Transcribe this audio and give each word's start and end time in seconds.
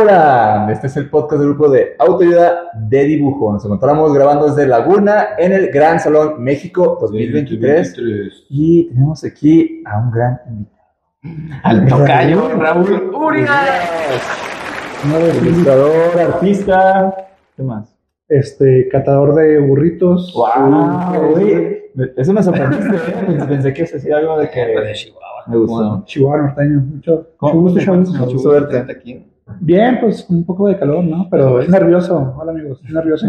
Hola, 0.00 0.68
este 0.72 0.88
es 0.88 0.96
el 0.96 1.08
podcast 1.08 1.40
del 1.40 1.50
grupo 1.50 1.68
de 1.70 1.94
autoayuda 1.98 2.70
de 2.74 3.04
dibujo. 3.04 3.52
Nos 3.52 3.64
encontramos 3.64 4.12
grabando 4.12 4.46
desde 4.48 4.66
Laguna 4.66 5.28
en 5.38 5.52
el 5.52 5.68
Gran 5.70 6.00
Salón 6.00 6.42
México 6.42 6.98
2023 7.00 7.94
y 8.50 8.88
tenemos 8.88 9.22
aquí 9.24 9.82
a 9.84 9.98
un 10.00 10.10
gran 10.10 10.40
invitado. 10.48 11.60
Al 11.62 11.86
tocayo 11.86 12.48
Raúl 12.58 13.10
Urias. 13.14 13.50
ilustrador, 15.42 16.18
artista, 16.18 17.14
¿qué 17.56 17.62
más? 17.62 17.96
Este, 18.28 18.88
catador 18.88 19.34
de 19.34 19.60
burritos. 19.60 20.34
Wow, 20.34 21.36
eso 22.16 22.32
me 22.32 22.42
sorprendiste, 22.42 22.96
¿eh? 22.96 23.44
pensé 23.48 23.72
que 23.72 23.86
se 23.86 23.98
hacía 23.98 24.16
algo 24.16 24.38
de 24.38 24.50
que 24.50 24.60
de 24.60 24.92
Chihuahua. 24.92 25.44
me 25.46 25.56
gustó. 25.58 26.02
Chihuahua 26.06 26.38
norteño. 26.38 26.80
Mucho, 26.80 27.28
¿Cómo? 27.36 27.60
mucho 27.60 27.94
gusto. 27.94 28.12
Mucho 28.18 28.32
gusto 28.32 28.50
verte. 28.50 28.92
aquí. 28.92 29.30
Bien, 29.60 29.98
pues 30.00 30.26
un 30.28 30.44
poco 30.44 30.68
de 30.68 30.78
calor, 30.78 31.04
¿no? 31.04 31.28
Pero 31.30 31.60
es 31.60 31.68
nervioso. 31.68 32.34
Hola 32.38 32.52
amigos, 32.52 32.80
es 32.84 32.90
nervioso. 32.90 33.26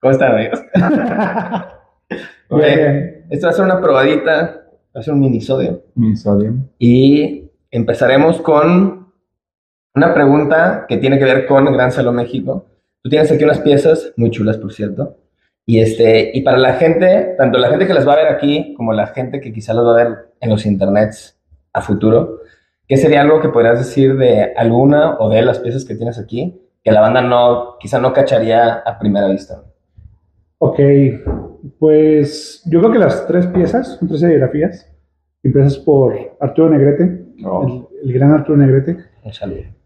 ¿Cómo 0.00 0.12
están, 0.12 0.32
amigos? 0.32 0.60
Bien. 2.50 3.26
Esto 3.30 3.46
va 3.46 3.50
a 3.50 3.54
ser 3.54 3.64
una 3.64 3.80
probadita, 3.80 4.66
va 4.94 5.00
a 5.00 5.02
ser 5.02 5.14
un 5.14 5.20
minisodio. 5.20 5.84
Minisodio. 5.94 6.54
Y 6.78 7.50
empezaremos 7.70 8.40
con 8.40 9.12
una 9.94 10.14
pregunta 10.14 10.86
que 10.88 10.98
tiene 10.98 11.18
que 11.18 11.24
ver 11.24 11.46
con 11.46 11.64
Gran 11.72 11.92
Salón 11.92 12.16
México. 12.16 12.66
Tú 13.02 13.08
tienes 13.08 13.30
aquí 13.30 13.44
unas 13.44 13.60
piezas 13.60 14.12
muy 14.16 14.30
chulas, 14.30 14.58
por 14.58 14.72
cierto. 14.72 15.16
Y, 15.66 15.80
este, 15.80 16.30
y 16.34 16.42
para 16.42 16.58
la 16.58 16.74
gente, 16.74 17.34
tanto 17.38 17.58
la 17.58 17.68
gente 17.68 17.86
que 17.86 17.94
las 17.94 18.06
va 18.06 18.14
a 18.14 18.16
ver 18.16 18.28
aquí 18.28 18.74
como 18.76 18.92
la 18.92 19.06
gente 19.06 19.40
que 19.40 19.52
quizá 19.52 19.72
las 19.72 19.84
va 19.84 19.92
a 19.92 20.04
ver 20.04 20.32
en 20.40 20.50
los 20.50 20.66
internets 20.66 21.38
a 21.72 21.80
futuro, 21.80 22.40
¿qué 22.88 22.96
sería 22.96 23.22
algo 23.22 23.40
que 23.40 23.48
podrías 23.48 23.78
decir 23.78 24.16
de 24.16 24.52
alguna 24.56 25.16
o 25.18 25.28
de 25.28 25.42
las 25.42 25.58
piezas 25.60 25.84
que 25.84 25.94
tienes 25.94 26.18
aquí 26.18 26.60
que 26.82 26.92
la 26.92 27.00
banda 27.00 27.22
no, 27.22 27.76
quizá 27.80 27.98
no 27.98 28.12
cacharía 28.12 28.74
a 28.74 28.98
primera 28.98 29.28
vista? 29.28 29.62
Ok, 30.58 30.78
pues 31.78 32.62
yo 32.66 32.80
creo 32.80 32.92
que 32.92 32.98
las 32.98 33.26
tres 33.26 33.46
piezas 33.46 33.96
son 33.98 34.08
tres 34.08 34.20
serigrafías 34.20 34.90
impresas 35.42 35.76
por 35.78 36.14
Arturo 36.40 36.70
Negrete, 36.70 37.22
Oh. 37.44 37.88
el, 38.02 38.08
el 38.08 38.12
gran 38.12 38.30
Arturo 38.30 38.56
Negrete. 38.56 38.96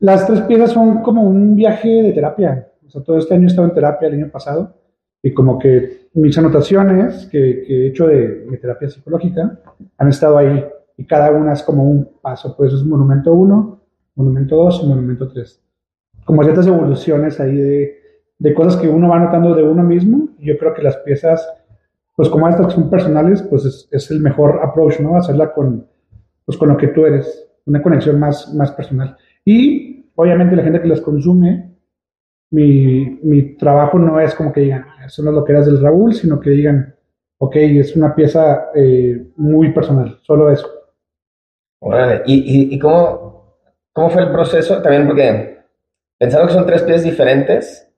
Las 0.00 0.26
tres 0.26 0.42
piezas 0.42 0.70
son 0.70 1.02
como 1.02 1.22
un 1.22 1.56
viaje 1.56 1.88
de 1.88 2.12
terapia. 2.12 2.68
O 2.86 2.90
sea, 2.90 3.02
todo 3.02 3.16
este 3.18 3.34
año 3.34 3.44
he 3.44 3.46
estado 3.46 3.66
en 3.66 3.74
terapia, 3.74 4.06
el 4.08 4.14
año 4.14 4.28
pasado, 4.30 4.74
y 5.22 5.32
como 5.32 5.58
que 5.58 6.08
mis 6.12 6.36
anotaciones 6.36 7.26
que, 7.32 7.64
que 7.66 7.84
he 7.84 7.88
hecho 7.88 8.06
de, 8.06 8.44
de 8.44 8.56
terapia 8.58 8.90
psicológica 8.90 9.58
han 9.96 10.08
estado 10.08 10.36
ahí, 10.38 10.62
y 10.98 11.06
cada 11.06 11.30
una 11.30 11.52
es 11.54 11.62
como 11.62 11.84
un 11.84 12.10
paso. 12.20 12.54
Pues 12.56 12.72
es 12.74 12.84
monumento 12.84 13.32
1, 13.32 13.80
monumento 14.16 14.56
2 14.56 14.82
y 14.82 14.86
monumento 14.88 15.28
3. 15.28 15.62
Como 16.26 16.42
ciertas 16.42 16.66
evoluciones 16.66 17.40
ahí 17.40 17.56
de, 17.56 17.98
de 18.38 18.54
cosas 18.54 18.76
que 18.76 18.88
uno 18.88 19.08
va 19.08 19.20
notando 19.20 19.54
de 19.54 19.62
uno 19.62 19.82
mismo. 19.84 20.28
Y 20.38 20.48
yo 20.48 20.58
creo 20.58 20.74
que 20.74 20.82
las 20.82 20.96
piezas, 20.98 21.48
pues 22.16 22.28
como 22.28 22.48
estas 22.48 22.66
que 22.66 22.72
son 22.72 22.90
personales, 22.90 23.42
pues 23.42 23.64
es, 23.64 23.88
es 23.92 24.10
el 24.10 24.20
mejor 24.20 24.60
approach, 24.62 24.98
¿no? 24.98 25.16
Hacerla 25.16 25.54
con, 25.54 25.86
pues 26.44 26.58
con 26.58 26.68
lo 26.68 26.76
que 26.76 26.88
tú 26.88 27.06
eres, 27.06 27.48
una 27.64 27.80
conexión 27.80 28.18
más, 28.18 28.52
más 28.54 28.72
personal. 28.72 29.16
Y 29.44 30.10
obviamente 30.16 30.56
la 30.56 30.64
gente 30.64 30.82
que 30.82 30.88
las 30.88 31.00
consume, 31.00 31.76
mi, 32.50 33.20
mi 33.22 33.56
trabajo 33.56 34.00
no 34.00 34.18
es 34.18 34.34
como 34.34 34.52
que 34.52 34.62
digan, 34.62 34.84
"Ah, 34.88 35.04
eso 35.06 35.22
no 35.22 35.30
es 35.30 35.36
lo 35.36 35.44
que 35.44 35.52
eras 35.52 35.66
del 35.66 35.80
Raúl, 35.80 36.12
sino 36.14 36.40
que 36.40 36.50
digan, 36.50 36.94
ok, 37.38 37.54
es 37.56 37.94
una 37.94 38.14
pieza 38.16 38.70
eh, 38.74 39.28
muy 39.36 39.72
personal, 39.72 40.18
solo 40.22 40.50
eso. 40.50 40.66
Órale, 41.80 42.22
¿Y, 42.26 42.34
y, 42.34 42.74
y 42.74 42.78
cómo, 42.78 43.56
cómo 43.92 44.10
fue 44.10 44.22
el 44.22 44.30
proceso? 44.30 44.82
También 44.82 45.06
porque 45.06 45.58
pensando 46.18 46.46
que 46.46 46.54
son 46.54 46.66
tres 46.66 46.82
piezas 46.82 47.04
diferentes, 47.04 47.88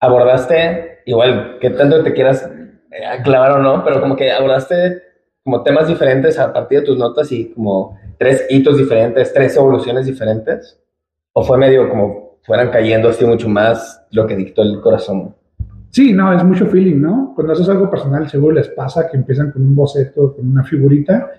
abordaste, 0.00 1.00
igual 1.06 1.58
que 1.60 1.70
tanto 1.70 2.02
te 2.02 2.12
quieras 2.12 2.48
eh, 2.90 3.22
clavar 3.24 3.52
o 3.52 3.58
no, 3.58 3.84
pero 3.84 4.00
como 4.00 4.16
que 4.16 4.30
abordaste 4.30 5.02
como 5.42 5.62
temas 5.62 5.88
diferentes 5.88 6.38
a 6.38 6.52
partir 6.52 6.80
de 6.80 6.86
tus 6.86 6.98
notas 6.98 7.30
y 7.32 7.52
como 7.52 7.98
tres 8.18 8.46
hitos 8.50 8.76
diferentes, 8.76 9.32
tres 9.32 9.56
evoluciones 9.56 10.06
diferentes, 10.06 10.78
o 11.32 11.42
fue 11.42 11.56
medio 11.56 11.88
como 11.88 12.38
fueran 12.42 12.70
cayendo 12.70 13.08
así 13.08 13.24
mucho 13.24 13.48
más 13.48 14.04
lo 14.10 14.26
que 14.26 14.36
dictó 14.36 14.62
el 14.62 14.80
corazón. 14.80 15.34
Sí, 15.90 16.12
no, 16.12 16.32
es 16.32 16.44
mucho 16.44 16.66
feeling, 16.66 17.00
¿no? 17.00 17.32
Cuando 17.34 17.52
haces 17.52 17.68
algo 17.68 17.90
personal, 17.90 18.28
seguro 18.28 18.54
les 18.54 18.68
pasa 18.68 19.08
que 19.08 19.16
empiezan 19.16 19.50
con 19.50 19.62
un 19.62 19.74
boceto, 19.74 20.34
con 20.34 20.50
una 20.50 20.62
figurita, 20.62 21.30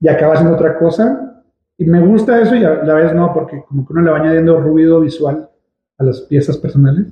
y 0.00 0.08
acaba 0.08 0.34
haciendo 0.34 0.54
otra 0.54 0.78
cosa. 0.78 1.42
Y 1.76 1.84
me 1.84 2.00
gusta 2.04 2.40
eso 2.40 2.54
y 2.56 2.64
a 2.64 2.82
la 2.82 2.94
vez 2.94 3.14
no, 3.14 3.32
porque 3.32 3.62
como 3.68 3.86
que 3.86 3.92
uno 3.92 4.02
le 4.02 4.10
va 4.10 4.18
añadiendo 4.18 4.60
ruido 4.60 5.00
visual 5.00 5.48
a 5.98 6.04
las 6.04 6.22
piezas 6.22 6.56
personales. 6.58 7.06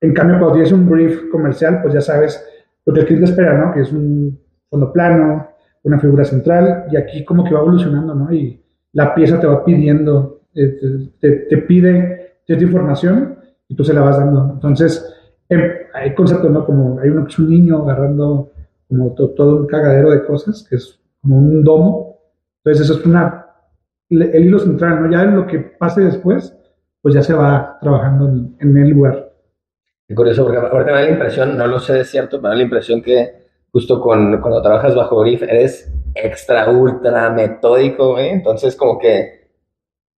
En 0.00 0.12
cambio, 0.14 0.38
cuando 0.38 0.54
tienes 0.54 0.72
un 0.72 0.88
brief 0.88 1.28
comercial, 1.30 1.80
pues 1.82 1.94
ya 1.94 2.00
sabes 2.00 2.44
lo 2.86 2.92
que 2.92 3.00
el 3.00 3.06
cliente 3.06 3.30
espera, 3.30 3.56
¿no? 3.58 3.72
Que 3.72 3.80
es 3.82 3.92
un 3.92 4.38
fondo 4.70 4.92
plano, 4.92 5.48
una 5.82 5.98
figura 5.98 6.24
central, 6.24 6.84
y 6.90 6.96
aquí 6.96 7.24
como 7.24 7.44
que 7.44 7.54
va 7.54 7.60
evolucionando, 7.60 8.14
¿no? 8.14 8.32
Y 8.32 8.60
la 8.92 9.14
pieza 9.14 9.40
te 9.40 9.46
va 9.46 9.64
pidiendo, 9.64 10.40
eh, 10.54 11.10
te, 11.20 11.30
te, 11.48 11.58
pide 11.58 12.38
cierta 12.46 12.64
información 12.64 13.38
y 13.68 13.74
tú 13.74 13.84
se 13.84 13.92
la 13.94 14.00
vas 14.02 14.18
dando. 14.18 14.50
Entonces, 14.54 15.04
em, 15.48 15.60
hay 15.94 16.14
conceptos, 16.14 16.50
¿no? 16.50 16.64
Como 16.64 16.98
hay 17.00 17.10
uno 17.10 17.24
que 17.24 17.30
es 17.32 17.38
un 17.38 17.50
niño 17.50 17.82
agarrando 17.82 18.50
como 18.88 19.12
to- 19.14 19.30
todo 19.30 19.56
un 19.60 19.66
cagadero 19.66 20.10
de 20.10 20.24
cosas, 20.24 20.66
que 20.68 20.76
es 20.76 20.98
como 21.20 21.38
un 21.38 21.64
domo. 21.64 22.18
Entonces, 22.64 22.84
eso 22.84 22.98
es 22.98 23.06
una, 23.06 23.46
el 24.10 24.44
hilo 24.44 24.58
central, 24.58 25.02
¿no? 25.02 25.10
Ya 25.10 25.22
en 25.22 25.36
lo 25.36 25.46
que 25.46 25.58
pase 25.58 26.02
después, 26.02 26.56
pues 27.00 27.14
ya 27.14 27.22
se 27.22 27.34
va 27.34 27.78
trabajando 27.80 28.28
en, 28.28 28.56
en 28.60 28.76
el 28.76 28.90
lugar. 28.90 29.32
Qué 30.06 30.14
curioso, 30.14 30.44
porque 30.44 30.58
ahorita 30.58 30.92
me 30.92 30.98
da 30.98 31.02
la 31.02 31.10
impresión, 31.10 31.58
no 31.58 31.66
lo 31.66 31.78
sé 31.78 31.92
de 31.92 32.04
cierto, 32.04 32.40
me 32.40 32.48
da 32.48 32.54
la 32.54 32.62
impresión 32.62 33.02
que 33.02 33.38
justo 33.70 34.00
con, 34.00 34.40
cuando 34.40 34.62
trabajas 34.62 34.94
bajo 34.94 35.20
brief 35.20 35.42
eres 35.42 35.92
extra, 36.14 36.70
ultra 36.70 37.30
metódico, 37.30 38.12
güey. 38.12 38.30
Entonces, 38.30 38.74
como 38.74 38.98
que, 38.98 39.50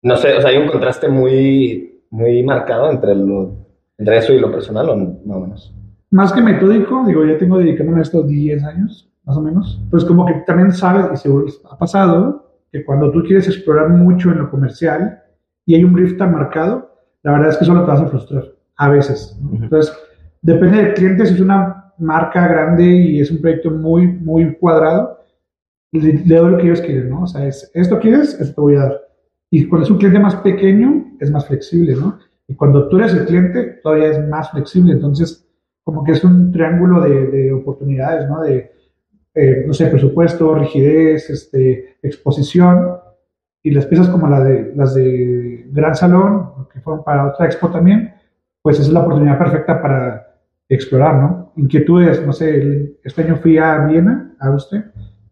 no 0.03 0.15
sé, 0.17 0.35
o 0.35 0.41
sea, 0.41 0.51
hay 0.51 0.57
un 0.57 0.67
contraste 0.67 1.09
muy, 1.09 2.03
muy 2.11 2.43
marcado 2.43 2.91
entre, 2.91 3.15
lo, 3.15 3.67
entre 3.97 4.17
eso 4.17 4.33
y 4.33 4.39
lo 4.39 4.51
personal, 4.51 4.89
o 4.89 4.95
más 4.95 5.37
o 5.37 5.39
menos. 5.39 5.75
Más 6.11 6.33
que 6.33 6.41
metódico, 6.41 7.03
digo, 7.07 7.25
ya 7.25 7.37
tengo 7.37 7.57
dedicándome 7.57 7.99
a 7.99 8.03
estos 8.03 8.27
10 8.27 8.63
años, 8.63 9.08
más 9.29 9.37
o 9.37 9.41
menos, 9.41 9.79
pues 9.91 10.03
como 10.05 10.25
que 10.25 10.33
también 10.47 10.71
sabes, 10.71 11.05
y 11.13 11.17
seguro 11.17 11.45
ha 11.69 11.77
pasado, 11.77 12.51
que 12.71 12.83
cuando 12.83 13.11
tú 13.11 13.21
quieres 13.21 13.47
explorar 13.47 13.89
mucho 13.89 14.31
en 14.31 14.39
lo 14.39 14.49
comercial 14.49 15.21
y 15.67 15.75
hay 15.75 15.83
un 15.83 15.93
brief 15.93 16.17
tan 16.17 16.31
marcado, 16.31 16.91
la 17.21 17.33
verdad 17.33 17.49
es 17.49 17.57
que 17.57 17.65
solo 17.65 17.83
te 17.83 17.91
vas 17.91 18.01
a 18.01 18.07
frustrar, 18.07 18.45
a 18.77 18.89
veces. 18.89 19.37
¿no? 19.39 19.51
Ujú. 19.51 19.63
Entonces, 19.65 19.95
depende 20.41 20.77
del 20.77 20.93
cliente, 20.95 21.27
si 21.27 21.35
es 21.35 21.41
una 21.41 21.93
marca 21.99 22.47
grande 22.47 22.85
y 22.85 23.21
es 23.21 23.29
un 23.29 23.39
proyecto 23.39 23.69
muy, 23.69 24.07
muy 24.07 24.55
cuadrado, 24.55 25.19
le, 25.91 26.23
le 26.25 26.35
doy 26.35 26.51
lo 26.51 26.57
que 26.57 26.63
ellos 26.63 26.81
quieren, 26.81 27.11
¿no? 27.11 27.21
O 27.21 27.27
sea, 27.27 27.45
es, 27.45 27.69
esto 27.75 27.99
quieres, 27.99 28.33
esto 28.39 28.55
te 28.55 28.61
voy 28.61 28.77
a 28.77 28.79
dar. 28.79 29.01
Y 29.51 29.67
cuando 29.67 29.85
es 29.85 29.91
un 29.91 29.99
cliente 29.99 30.19
más 30.19 30.37
pequeño, 30.37 31.05
es 31.19 31.29
más 31.29 31.45
flexible, 31.45 31.95
¿no? 31.95 32.17
Y 32.47 32.55
cuando 32.55 32.89
tú 32.89 32.97
eres 32.97 33.13
el 33.13 33.25
cliente, 33.25 33.79
todavía 33.83 34.07
es 34.07 34.27
más 34.27 34.49
flexible. 34.49 34.93
Entonces, 34.93 35.47
como 35.83 36.03
que 36.03 36.13
es 36.13 36.23
un 36.23 36.51
triángulo 36.51 37.01
de, 37.01 37.27
de 37.27 37.53
oportunidades, 37.53 38.27
¿no? 38.27 38.41
De, 38.41 38.78
eh, 39.39 39.63
no 39.65 39.73
sé, 39.73 39.85
presupuesto, 39.87 40.53
rigidez, 40.53 41.29
este, 41.29 41.97
exposición. 42.01 42.97
Y 43.63 43.71
las 43.71 43.85
piezas 43.85 44.09
como 44.09 44.27
la 44.27 44.43
de, 44.43 44.73
las 44.75 44.93
de 44.95 45.65
Gran 45.71 45.95
Salón, 45.95 46.67
que 46.73 46.81
fueron 46.81 47.05
para 47.05 47.27
otra 47.27 47.45
expo 47.45 47.69
también, 47.69 48.13
pues 48.61 48.77
esa 48.77 48.87
es 48.87 48.93
la 48.93 48.99
oportunidad 48.99 49.37
perfecta 49.37 49.81
para 49.81 50.35
explorar, 50.67 51.15
¿no? 51.15 51.53
Inquietudes, 51.55 52.25
no 52.25 52.33
sé, 52.33 52.97
este 53.03 53.23
año 53.23 53.37
fui 53.37 53.57
a 53.57 53.85
Viena, 53.85 54.35
a 54.39 54.51
usted, 54.51 54.83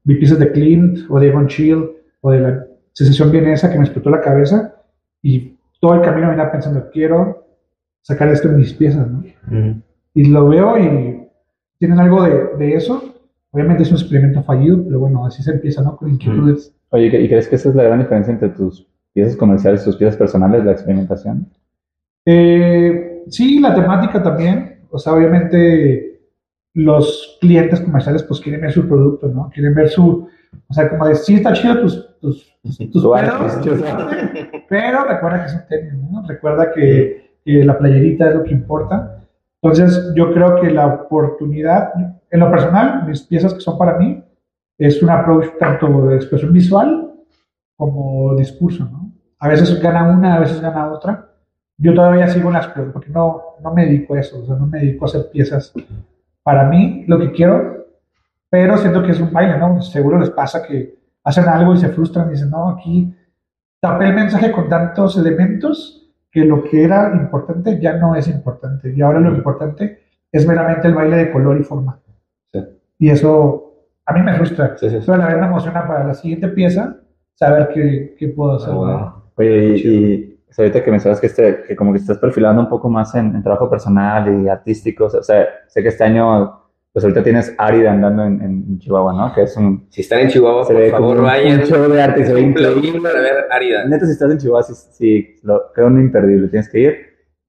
vi 0.03 0.15
piezas 0.15 0.39
de 0.39 0.51
Klimt 0.53 0.99
o 1.09 1.19
de 1.19 1.27
Egon 1.27 1.49
Schiele 1.49 1.89
o 2.21 2.31
de 2.31 2.39
la 2.39 2.65
secesión 2.93 3.29
vienesa 3.29 3.69
que 3.69 3.77
me 3.77 3.83
explotó 3.83 4.09
la 4.09 4.21
cabeza 4.21 4.73
y 5.21 5.57
todo 5.81 5.95
el 5.95 6.01
camino 6.01 6.29
venía 6.29 6.49
pensando, 6.49 6.89
quiero 6.91 7.45
sacar 8.01 8.29
esto 8.29 8.47
en 8.47 8.57
mis 8.57 8.73
piezas, 8.73 9.05
¿no? 9.05 9.23
Y 10.13 10.25
lo 10.29 10.47
veo 10.47 10.77
y 10.79 11.27
tienen 11.77 11.99
algo 11.99 12.23
de, 12.23 12.55
de 12.57 12.75
eso. 12.75 13.16
Obviamente 13.57 13.81
es 13.81 13.89
un 13.89 13.97
experimento 13.97 14.43
fallido, 14.43 14.83
pero 14.85 14.99
bueno, 14.99 15.25
así 15.25 15.41
se 15.41 15.49
empieza, 15.49 15.81
¿no? 15.81 15.97
Con 15.97 16.11
inquietudes. 16.11 16.75
Oye, 16.89 17.07
¿y 17.07 17.27
crees 17.27 17.47
que 17.47 17.55
esa 17.55 17.69
es 17.69 17.75
la 17.75 17.81
gran 17.81 17.97
diferencia 17.97 18.31
entre 18.31 18.49
tus 18.49 18.87
piezas 19.13 19.35
comerciales 19.35 19.81
y 19.81 19.85
tus 19.85 19.95
piezas 19.95 20.15
personales, 20.15 20.63
la 20.63 20.73
experimentación? 20.73 21.49
Eh, 22.23 23.23
sí, 23.29 23.59
la 23.59 23.73
temática 23.73 24.21
también. 24.21 24.81
O 24.91 24.99
sea, 24.99 25.13
obviamente 25.13 26.21
los 26.75 27.39
clientes 27.41 27.81
comerciales 27.81 28.21
pues 28.21 28.39
quieren 28.41 28.61
ver 28.61 28.71
su 28.71 28.87
producto, 28.87 29.27
¿no? 29.27 29.49
Quieren 29.51 29.73
ver 29.73 29.89
su... 29.89 30.29
O 30.67 30.73
sea, 30.75 30.87
como 30.87 31.07
de, 31.07 31.15
sí 31.15 31.33
está 31.33 31.51
chido 31.53 31.81
tus, 31.81 32.19
tus, 32.19 32.55
tus 32.61 32.77
Tu 32.77 33.11
pedos, 33.11 33.57
pero 34.69 35.03
recuerda 35.03 35.43
que 35.43 35.49
son 35.49 35.61
tenis, 35.67 35.93
¿no? 36.11 36.23
Recuerda 36.27 36.71
que, 36.71 37.39
que 37.43 37.65
la 37.65 37.75
playerita 37.75 38.29
es 38.29 38.35
lo 38.35 38.43
que 38.43 38.51
importa. 38.51 39.23
Entonces, 39.63 40.13
yo 40.15 40.31
creo 40.31 40.61
que 40.61 40.69
la 40.69 40.85
oportunidad, 40.85 41.91
en 42.29 42.39
lo 42.39 42.49
personal, 42.51 43.05
mis 43.07 43.21
piezas 43.21 43.53
que 43.53 43.61
son 43.61 43.77
para 43.77 43.97
mí, 43.97 44.23
es 44.77 45.01
un 45.01 45.09
approach 45.09 45.57
tanto 45.59 46.07
de 46.07 46.15
expresión 46.15 46.53
visual 46.53 47.11
como 47.75 48.35
discurso, 48.35 48.85
¿no? 48.85 49.11
A 49.39 49.47
veces 49.47 49.79
gana 49.81 50.09
una, 50.09 50.35
a 50.35 50.39
veces 50.39 50.59
gana 50.61 50.91
otra, 50.91 51.29
yo 51.77 51.93
todavía 51.93 52.27
sigo 52.27 52.49
en 52.49 52.55
las 52.55 52.67
cosas, 52.67 52.91
porque 52.91 53.09
no, 53.09 53.41
no 53.61 53.73
me 53.73 53.85
dedico 53.85 54.15
a 54.15 54.19
eso, 54.19 54.39
o 54.41 54.45
sea, 54.45 54.55
no 54.55 54.65
me 54.65 54.79
dedico 54.79 55.05
a 55.05 55.07
hacer 55.07 55.29
piezas 55.31 55.73
para 56.41 56.65
mí, 56.65 57.05
lo 57.07 57.19
que 57.19 57.31
quiero, 57.31 57.85
pero 58.49 58.77
siento 58.77 59.03
que 59.03 59.11
es 59.11 59.19
un 59.19 59.31
baile, 59.31 59.57
¿no? 59.57 59.81
Seguro 59.81 60.17
les 60.17 60.31
pasa 60.31 60.63
que 60.63 60.97
hacen 61.23 61.47
algo 61.47 61.73
y 61.73 61.77
se 61.77 61.89
frustran 61.89 62.29
y 62.29 62.31
dicen, 62.31 62.49
no, 62.49 62.69
aquí 62.69 63.13
tapé 63.79 64.05
el 64.05 64.15
mensaje 64.15 64.51
con 64.51 64.67
tantos 64.69 65.17
elementos 65.17 66.09
que 66.31 66.45
lo 66.45 66.63
que 66.63 66.83
era 66.83 67.13
importante 67.13 67.79
ya 67.79 67.93
no 67.93 68.15
es 68.15 68.27
importante, 68.27 68.93
y 68.95 69.01
ahora 69.01 69.19
lo 69.19 69.35
importante 69.35 70.03
es 70.31 70.47
meramente 70.47 70.87
el 70.87 70.95
baile 70.95 71.17
de 71.17 71.31
color 71.31 71.59
y 71.59 71.63
forma. 71.63 71.99
Y 72.99 73.09
eso 73.09 73.63
a 74.05 74.13
mí 74.13 74.21
me 74.21 74.33
frustra, 74.35 74.77
Sí, 74.77 74.89
sí, 74.89 74.97
sí. 74.99 75.03
pero 75.05 75.15
a 75.15 75.25
la 75.25 75.27
vez 75.27 75.37
me 75.41 75.47
emociona 75.47 75.85
para 75.87 76.05
la 76.07 76.13
siguiente 76.13 76.47
pieza 76.49 76.97
saber 77.35 77.69
qué, 77.73 78.15
qué 78.17 78.29
puedo 78.29 78.55
hacer. 78.55 78.73
Ah, 78.75 79.15
Oye, 79.35 79.67
y, 79.77 79.87
y, 79.87 80.39
o 80.49 80.53
sea, 80.53 80.63
ahorita 80.63 80.83
que 80.83 80.91
mencionas 80.91 81.19
que, 81.19 81.27
este, 81.27 81.63
que 81.67 81.75
como 81.75 81.91
que 81.91 81.99
estás 81.99 82.17
perfilando 82.17 82.61
un 82.61 82.69
poco 82.69 82.89
más 82.89 83.13
en, 83.15 83.35
en 83.35 83.43
trabajo 83.43 83.69
personal 83.69 84.41
y 84.43 84.47
artístico, 84.47 85.05
o 85.05 85.09
sea, 85.09 85.45
sé 85.67 85.83
que 85.83 85.89
este 85.89 86.03
año, 86.05 86.59
pues 86.91 87.03
ahorita 87.05 87.21
tienes 87.21 87.53
Árida 87.59 87.91
andando 87.91 88.23
en, 88.23 88.41
en 88.41 88.79
Chihuahua, 88.79 89.13
¿no? 89.13 89.33
Que 89.35 89.43
es 89.43 89.55
un... 89.57 89.85
Si 89.89 90.01
están 90.01 90.21
en 90.21 90.29
Chihuahua, 90.29 90.63
Se 90.65 90.73
por 90.73 90.81
ve 90.81 90.89
como 90.91 91.01
favor, 91.09 91.17
un- 91.17 91.23
vayan. 91.25 91.59
un 91.59 91.65
show 91.67 91.91
de 91.91 92.01
arte, 92.01 92.25
se 92.25 92.33
ve 92.33 92.41
increíble. 92.41 93.01
para 93.01 93.21
ver 93.21 93.33
Árida. 93.51 93.85
Neta, 93.85 94.05
si 94.07 94.13
estás 94.13 94.31
en 94.31 94.37
Chihuahua, 94.39 94.63
sí, 94.63 94.73
sí 94.91 95.35
lo, 95.43 95.71
creo 95.73 95.87
un 95.87 95.99
imperdible, 95.99 96.47
tienes 96.47 96.69
que 96.69 96.79
ir. 96.79 96.95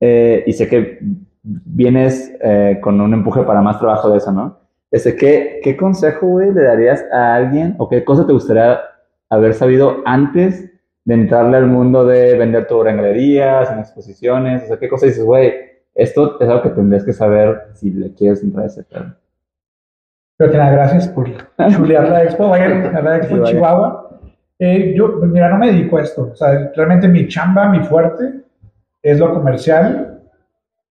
Eh, 0.00 0.44
y 0.46 0.52
sé 0.52 0.68
que 0.68 0.98
vienes 1.42 2.32
eh, 2.42 2.78
con 2.82 3.00
un 3.00 3.14
empuje 3.14 3.42
para 3.42 3.62
más 3.62 3.78
trabajo 3.78 4.10
de 4.10 4.18
eso, 4.18 4.32
¿no? 4.32 4.58
Este, 4.90 5.16
¿qué, 5.16 5.60
¿Qué 5.62 5.76
consejo, 5.76 6.26
güey, 6.26 6.52
le 6.52 6.62
darías 6.62 7.04
a 7.12 7.34
alguien 7.34 7.74
o 7.78 7.88
qué 7.88 8.04
cosa 8.04 8.26
te 8.26 8.32
gustaría 8.32 8.80
haber 9.28 9.52
sabido 9.54 9.98
antes 10.06 10.70
de 11.04 11.14
entrarle 11.14 11.58
al 11.58 11.66
mundo 11.66 12.06
de 12.06 12.36
vender 12.36 12.66
tu 12.66 12.76
obra 12.76 12.90
en 12.90 12.96
galerías, 12.96 13.70
en 13.70 13.80
exposiciones? 13.80 14.64
O 14.64 14.66
sea, 14.66 14.78
¿qué 14.78 14.88
cosa 14.88 15.06
dices, 15.06 15.24
güey? 15.24 15.52
Esto 15.94 16.40
es 16.40 16.48
algo 16.48 16.62
que 16.62 16.70
tendrías 16.70 17.04
que 17.04 17.12
saber 17.12 17.68
si 17.74 17.90
le 17.90 18.14
quieres 18.14 18.42
entrar 18.42 18.64
a 18.64 18.68
ese 18.68 18.84
tema. 18.84 19.18
Pero 20.38 20.52
que 20.52 20.56
nada, 20.56 20.70
gracias 20.70 21.08
por 21.08 21.28
chulear 21.70 22.08
la 22.08 22.22
expo. 22.22 22.48
Vayan 22.48 22.94
a 22.94 23.02
la 23.02 23.16
expo 23.16 23.36
en. 23.36 23.44
Chihuahua. 23.44 24.20
Eh, 24.60 24.94
yo, 24.96 25.18
pues, 25.18 25.30
mira, 25.30 25.48
no 25.48 25.58
me 25.58 25.72
dedico 25.72 25.98
a 25.98 26.02
esto. 26.02 26.30
O 26.32 26.36
sea, 26.36 26.70
realmente 26.74 27.08
mi 27.08 27.26
chamba, 27.28 27.68
mi 27.68 27.80
fuerte, 27.80 28.44
es 29.02 29.18
lo 29.18 29.34
comercial. 29.34 30.22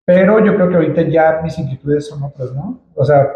Pero 0.03 0.43
yo 0.43 0.55
creo 0.55 0.69
que 0.69 0.75
ahorita 0.75 1.01
ya 1.03 1.39
mis 1.43 1.57
inquietudes 1.57 2.07
son 2.07 2.23
otras, 2.23 2.53
¿no? 2.53 2.79
O 2.95 3.05
sea, 3.05 3.27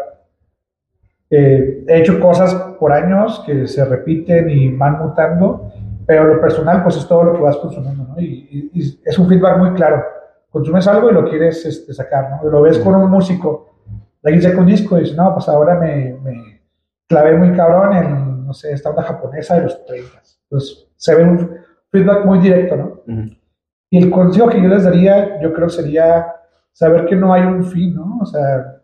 eh, 1.30 1.84
he 1.86 1.98
hecho 2.00 2.18
cosas 2.20 2.52
por 2.78 2.92
años 2.92 3.42
que 3.46 3.66
se 3.66 3.84
repiten 3.84 4.50
y 4.50 4.74
van 4.76 4.98
mutando, 4.98 5.70
pero 6.06 6.24
lo 6.24 6.40
personal, 6.40 6.82
pues 6.82 6.96
es 6.96 7.06
todo 7.06 7.22
lo 7.24 7.34
que 7.34 7.40
vas 7.40 7.56
consumiendo, 7.56 8.04
¿no? 8.04 8.20
Y, 8.20 8.48
y- 8.50 8.70
y 8.80 9.00
es 9.04 9.18
un 9.18 9.28
feedback 9.28 9.58
muy 9.58 9.72
claro. 9.74 10.02
Consumes 10.50 10.86
algo 10.88 11.10
y 11.10 11.14
lo 11.14 11.24
quieres 11.30 11.64
este, 11.64 11.92
sacar, 11.92 12.30
¿no? 12.42 12.50
Lo 12.50 12.62
ves 12.62 12.78
con 12.80 12.96
un 12.96 13.08
músico, 13.08 13.68
alguien 14.24 14.42
saca 14.42 14.58
un 14.58 14.66
disco 14.66 14.96
y 14.98 15.02
dice, 15.02 15.14
no, 15.16 15.32
pues 15.34 15.48
ahora 15.48 15.76
me, 15.78 16.18
me 16.22 16.62
clavé 17.08 17.36
muy 17.36 17.52
cabrón 17.52 17.92
en, 17.96 18.44
no 18.46 18.52
sé, 18.52 18.72
esta 18.72 18.90
onda 18.90 19.02
japonesa 19.04 19.54
de 19.54 19.62
los 19.62 19.84
30. 19.86 20.10
Entonces, 20.50 20.88
se 20.96 21.14
ve 21.14 21.22
un 21.24 21.50
feedback 21.92 22.24
muy 22.24 22.40
directo, 22.40 22.76
¿no? 22.76 22.84
Ujú. 23.06 23.30
Y 23.92 23.98
el 24.02 24.10
consejo 24.10 24.48
que 24.48 24.60
yo 24.60 24.68
les 24.68 24.82
daría, 24.84 25.40
yo 25.40 25.52
creo 25.52 25.68
sería 25.68 26.26
saber 26.72 27.06
que 27.06 27.14
no 27.16 27.32
hay 27.32 27.42
un 27.44 27.62
fin, 27.64 27.94
¿no? 27.94 28.18
O 28.20 28.26
sea, 28.26 28.79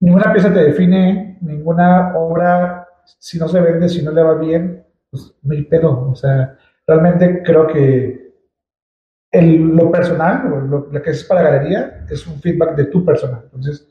ninguna 0.00 0.32
pieza 0.32 0.52
te 0.52 0.64
define, 0.64 1.38
ninguna 1.40 2.16
obra, 2.16 2.86
si 3.18 3.38
no 3.38 3.48
se 3.48 3.60
vende, 3.60 3.88
si 3.88 4.02
no 4.02 4.10
le 4.10 4.22
va 4.22 4.34
bien, 4.34 4.84
pues 5.10 5.34
no 5.42 5.54
pedo. 5.68 6.10
O 6.10 6.14
sea, 6.14 6.56
realmente 6.86 7.42
creo 7.42 7.66
que 7.66 8.26
el- 9.32 9.76
lo 9.76 9.90
personal, 9.90 10.68
lo, 10.70 10.90
que 11.02 11.10
es 11.10 11.24
para 11.24 11.42
galería, 11.42 12.04
es 12.08 12.26
un 12.26 12.40
feedback 12.40 12.76
de 12.76 12.86
tu 12.86 13.04
personal. 13.04 13.42
Entonces, 13.44 13.86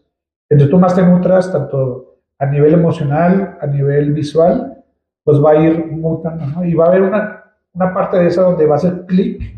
entre 0.49 0.67
tú 0.67 0.79
más 0.79 0.95
te 0.95 1.03
nutras, 1.03 1.51
tanto 1.51 2.19
a 2.39 2.45
nivel 2.45 2.73
emocional, 2.73 3.57
a 3.61 3.67
nivel 3.67 4.11
visual, 4.13 4.83
pues 5.23 5.43
va 5.43 5.51
a 5.51 5.55
ir 5.55 5.85
mutando. 5.87 6.63
Y 6.63 6.73
va 6.73 6.85
a 6.85 6.87
haber 6.89 7.01
una, 7.01 7.43
una 7.73 7.93
parte 7.93 8.17
de 8.17 8.27
esa 8.27 8.43
donde 8.43 8.65
va 8.65 8.75
a 8.75 8.77
hacer 8.77 9.05
clic 9.05 9.55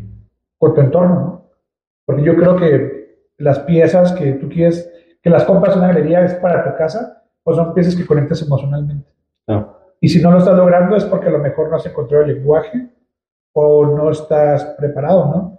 con 0.58 0.74
tu 0.74 0.80
entorno, 0.80 1.14
¿no? 1.14 1.50
Porque 2.06 2.22
yo 2.22 2.34
creo 2.36 2.56
que 2.56 2.98
las 3.38 3.58
piezas 3.60 4.12
que 4.12 4.32
tú 4.32 4.48
quieres, 4.48 4.90
que 5.22 5.30
las 5.30 5.44
compras 5.44 5.74
en 5.74 5.80
una 5.80 5.88
galería 5.88 6.24
es 6.24 6.34
para 6.34 6.64
tu 6.64 6.76
casa, 6.76 7.22
pues 7.42 7.56
son 7.56 7.74
piezas 7.74 7.96
que 7.96 8.06
conectas 8.06 8.42
emocionalmente. 8.42 9.08
No. 9.46 9.76
Y 10.00 10.08
si 10.08 10.22
no 10.22 10.30
lo 10.30 10.38
estás 10.38 10.56
logrando 10.56 10.96
es 10.96 11.04
porque 11.04 11.28
a 11.28 11.32
lo 11.32 11.38
mejor 11.38 11.70
no 11.70 11.76
has 11.76 11.86
encontrado 11.86 12.24
el 12.24 12.34
lenguaje 12.34 12.88
o 13.54 13.86
no 13.86 14.10
estás 14.10 14.64
preparado, 14.78 15.26
¿no? 15.26 15.58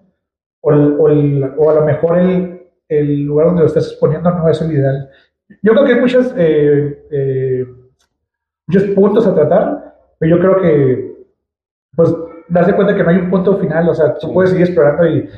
O, 0.61 0.69
o 0.73 1.09
el- 1.09 1.53
o 1.57 1.69
a 1.69 1.73
lo 1.73 1.81
mejor 1.85 2.17
el, 2.19 2.61
el 2.87 3.23
lugar 3.23 3.47
donde 3.47 3.61
lo 3.61 3.67
estás 3.67 3.87
exponiendo 3.87 4.29
no 4.31 4.47
es 4.49 4.61
el 4.61 4.71
ideal. 4.71 5.09
Yo 5.63 5.73
creo 5.73 5.85
que 5.85 5.93
hay 5.93 5.99
muchas, 5.99 6.33
eh, 6.37 7.05
eh, 7.11 7.65
muchos 8.67 8.83
puntos 8.91 9.27
a 9.27 9.33
tratar, 9.35 9.95
pero 10.19 10.37
yo 10.37 10.41
creo 10.41 10.61
que, 10.61 11.25
pues, 11.95 12.13
darse 12.47 12.73
cuenta 12.75 12.95
que 12.95 13.03
no 13.03 13.09
hay 13.09 13.17
un 13.17 13.29
punto 13.29 13.57
final, 13.57 13.89
o 13.89 13.93
sea, 13.93 14.13
tú 14.15 14.27
Sí. 14.27 14.33
puedes 14.33 14.51
seguir 14.51 14.67
explorando 14.67 15.05
y 15.07 15.29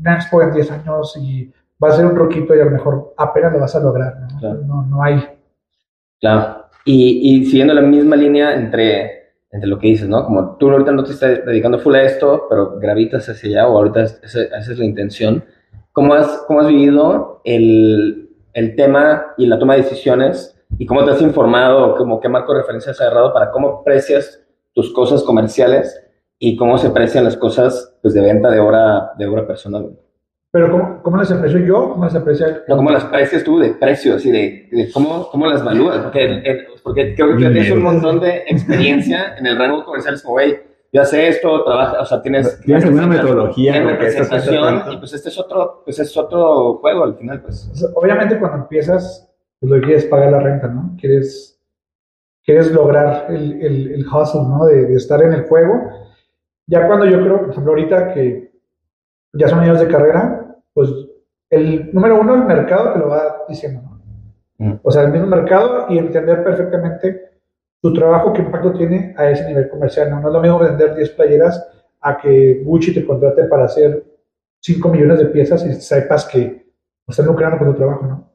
una 0.00 0.14
expo 0.16 0.42
en 0.42 0.52
10 0.52 0.70
años 0.72 1.16
y 1.20 1.52
va 1.82 1.88
a 1.88 1.92
ser 1.92 2.06
un 2.06 2.16
roquito 2.16 2.54
y 2.54 2.60
a 2.60 2.64
lo 2.64 2.70
mejor 2.70 3.14
apenas 3.16 3.52
lo 3.52 3.60
vas 3.60 3.74
a 3.74 3.80
lograr, 3.80 4.16
¿no? 4.20 4.38
Claro. 4.38 4.60
No, 4.66 4.82
no 4.86 5.02
hay. 5.02 5.22
Claro. 6.20 6.66
Y, 6.84 7.36
y 7.40 7.44
siguiendo 7.46 7.74
la 7.74 7.80
misma 7.82 8.16
línea 8.16 8.54
entre, 8.54 9.32
entre 9.50 9.68
lo 9.68 9.78
que 9.78 9.88
dices, 9.88 10.08
¿no? 10.08 10.24
Como 10.24 10.56
tú 10.56 10.70
ahorita 10.70 10.92
no 10.92 11.04
te 11.04 11.12
estás 11.12 11.44
dedicando 11.44 11.78
full 11.78 11.94
a 11.94 12.02
esto, 12.02 12.46
pero 12.48 12.78
gravitas 12.78 13.28
hacia 13.28 13.48
allá, 13.62 13.68
o 13.68 13.76
ahorita 13.78 14.02
es- 14.02 14.20
esa, 14.22 14.42
esa 14.58 14.72
es 14.72 14.78
la 14.78 14.84
intención. 14.84 15.44
¿Cómo 15.92 16.14
has, 16.14 16.44
cómo 16.46 16.60
has 16.60 16.68
vivido 16.68 17.40
el, 17.44 18.30
el 18.52 18.76
tema 18.76 19.34
y 19.36 19.46
la 19.46 19.58
toma 19.58 19.74
de 19.74 19.82
decisiones? 19.82 20.56
¿Y 20.78 20.86
cómo 20.86 21.04
te 21.04 21.10
has 21.10 21.20
informado? 21.22 21.96
Como, 21.96 22.20
¿Qué 22.20 22.28
marco 22.28 22.52
de 22.52 22.60
referencia 22.60 22.92
has 22.92 23.00
agarrado 23.00 23.32
para 23.32 23.50
cómo 23.50 23.80
aprecias 23.80 24.40
tus 24.72 24.92
cosas 24.92 25.22
comerciales 25.24 26.00
y 26.38 26.56
cómo 26.56 26.78
se 26.78 26.86
aprecian 26.88 27.24
las 27.24 27.36
cosas 27.36 27.98
pues, 28.02 28.14
de 28.14 28.20
venta 28.20 28.50
de 28.50 28.60
obra, 28.60 29.12
de 29.18 29.26
obra 29.26 29.46
personal? 29.46 29.90
Pero 30.52 30.70
¿cómo, 30.70 31.02
cómo 31.02 31.16
las 31.16 31.30
aprecio 31.30 31.60
yo? 31.60 31.90
¿Cómo 31.92 32.04
las 32.04 32.14
aprecia 32.14 32.46
el- 32.48 32.62
No, 32.66 32.76
¿cómo 32.76 32.90
las 32.90 33.04
aprecias 33.04 33.44
tú 33.44 33.58
de 33.60 33.70
precios 33.70 34.24
y 34.26 34.32
de, 34.32 34.68
de 34.72 34.90
cómo, 34.92 35.28
cómo 35.30 35.46
las 35.46 35.60
evalúas? 35.60 35.98
Porque, 35.98 36.24
el- 36.24 36.66
porque 36.82 37.14
creo 37.14 37.36
que 37.36 37.36
tienes 37.36 37.70
un 37.70 37.82
montón 37.82 38.18
de 38.20 38.38
experiencia 38.48 39.36
en 39.36 39.46
el 39.46 39.56
rango 39.56 39.84
comercial. 39.84 40.14
Es 40.14 40.22
como, 40.22 40.34
güey, 40.34 40.58
yo 40.92 41.04
sé 41.04 41.28
esto, 41.28 41.62
trabaja, 41.62 42.00
o 42.00 42.04
sea, 42.04 42.20
tienes... 42.20 42.60
¿Tienes 42.62 42.84
alguna 42.84 43.06
metodología 43.06 43.74
Tienes 43.74 43.92
hace 43.92 43.96
representación, 44.00 44.82
y 44.92 44.96
pues 44.96 45.12
este 45.12 45.28
es 45.28 45.38
otro, 45.38 45.82
pues 45.84 46.00
es 46.00 46.16
otro 46.16 46.78
juego 46.78 47.04
al 47.04 47.14
final, 47.16 47.42
pues. 47.42 47.70
Obviamente 47.94 48.36
cuando 48.40 48.58
empiezas, 48.64 49.30
pues 49.60 49.70
lo 49.70 49.76
que 49.76 49.82
quieres 49.86 50.02
es 50.04 50.10
pagar 50.10 50.32
la 50.32 50.40
renta, 50.40 50.66
¿no? 50.66 50.96
Quieres, 51.00 51.60
quieres 52.44 52.72
lograr 52.72 53.26
el, 53.28 53.52
el, 53.62 53.92
el 53.92 54.04
hustle, 54.08 54.40
¿no? 54.48 54.64
De, 54.66 54.86
de 54.86 54.96
estar 54.96 55.22
en 55.22 55.32
el 55.32 55.42
juego. 55.44 55.74
Ya 56.66 56.88
cuando 56.88 57.06
yo 57.06 57.20
creo, 57.20 57.38
por 57.40 57.50
ejemplo, 57.50 57.70
ahorita 57.72 58.12
que 58.14 58.49
ya 59.32 59.48
son 59.48 59.60
años 59.60 59.80
de 59.80 59.88
carrera, 59.88 60.56
pues 60.72 60.90
el 61.50 61.92
número 61.92 62.20
uno, 62.20 62.34
el 62.34 62.44
mercado 62.44 62.92
te 62.92 62.98
lo 62.98 63.08
va 63.08 63.44
diciendo, 63.48 63.82
¿no? 63.82 64.00
Mm. 64.58 64.80
O 64.82 64.90
sea, 64.90 65.02
el 65.02 65.12
mismo 65.12 65.26
mercado 65.26 65.86
y 65.88 65.98
entender 65.98 66.44
perfectamente 66.44 67.30
tu 67.82 67.92
trabajo, 67.94 68.32
qué 68.32 68.42
impacto 68.42 68.72
tiene 68.72 69.14
a 69.16 69.30
ese 69.30 69.46
nivel 69.46 69.68
comercial, 69.68 70.10
¿no? 70.10 70.20
No 70.20 70.28
es 70.28 70.34
lo 70.34 70.40
mismo 70.40 70.58
vender 70.58 70.94
10 70.94 71.10
playeras 71.10 71.66
a 72.00 72.18
que 72.18 72.62
Gucci 72.64 72.94
te 72.94 73.04
contrate 73.04 73.44
para 73.44 73.64
hacer 73.64 74.04
5 74.60 74.88
millones 74.90 75.18
de 75.18 75.26
piezas 75.26 75.64
y 75.64 75.72
sepas 75.72 76.26
que 76.26 76.66
están 77.08 77.26
lucrando 77.26 77.58
con 77.58 77.68
tu 77.68 77.74
trabajo, 77.74 78.06
¿no? 78.06 78.30